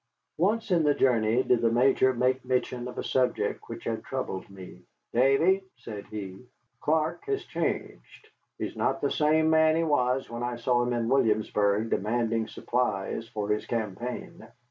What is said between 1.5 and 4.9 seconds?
the Major make mention of a subject which had troubled me.